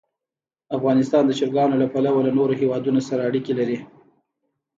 [0.77, 3.77] افغانستان د چرګانو له پلوه له نورو هېوادونو سره اړیکې لري.